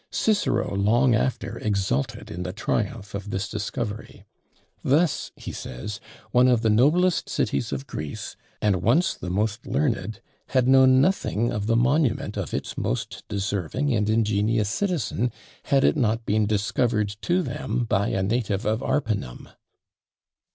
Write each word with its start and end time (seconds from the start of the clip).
Cicero 0.09 0.73
long 0.75 1.13
after 1.13 1.59
exulted 1.59 2.31
in 2.31 2.41
the 2.41 2.51
triumph 2.53 3.13
of 3.13 3.29
this 3.29 3.47
discovery. 3.47 4.25
"Thus!" 4.83 5.31
he 5.35 5.51
says, 5.51 5.99
"one 6.31 6.47
of 6.47 6.63
the 6.63 6.71
noblest 6.71 7.29
cities 7.29 7.71
of 7.71 7.85
Greece, 7.85 8.35
and 8.63 8.81
once 8.81 9.13
the 9.13 9.29
most 9.29 9.67
learned, 9.67 10.19
had 10.47 10.67
known 10.67 11.01
nothing 11.01 11.51
of 11.51 11.67
the 11.67 11.75
monument 11.75 12.35
of 12.35 12.51
its 12.51 12.75
most 12.79 13.23
deserving 13.27 13.93
and 13.93 14.09
ingenious 14.09 14.69
citizen, 14.69 15.31
had 15.65 15.83
it 15.83 15.95
not 15.95 16.25
been 16.25 16.47
discovered 16.47 17.09
to 17.21 17.43
them 17.43 17.83
by 17.87 18.07
a 18.07 18.23
native 18.23 18.65
of 18.65 18.81
Arpinum!" 18.81 19.49